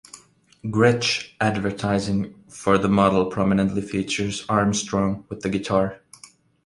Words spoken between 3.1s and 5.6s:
prominently features Armstrong with the